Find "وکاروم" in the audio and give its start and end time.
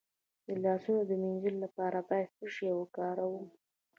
2.79-3.45